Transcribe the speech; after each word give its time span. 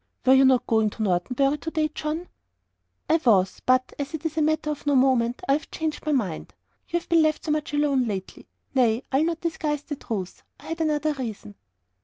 "Were 0.25 0.33
you 0.33 0.45
not 0.45 0.65
going 0.65 0.89
to 0.89 1.03
Norton 1.03 1.35
Bury 1.35 1.59
to 1.59 1.69
day, 1.69 1.87
John?" 1.93 2.27
"I 3.07 3.17
was 3.23 3.61
but 3.63 3.93
as 3.99 4.15
it 4.15 4.25
is 4.25 4.35
a 4.35 4.41
matter 4.41 4.71
of 4.71 4.87
no 4.87 4.95
moment, 4.95 5.43
I 5.47 5.51
have 5.53 5.69
changed 5.69 6.07
my 6.07 6.11
mind. 6.11 6.55
You 6.89 6.97
have 6.99 7.07
been 7.07 7.21
left 7.21 7.45
so 7.45 7.51
much 7.51 7.71
alone 7.71 8.07
lately. 8.07 8.47
Nay 8.73 9.03
I'll 9.11 9.25
not 9.25 9.41
disguise 9.41 9.83
the 9.83 9.95
truth; 9.97 10.41
I 10.59 10.69
had 10.69 10.81
another 10.81 11.13
reason." 11.13 11.53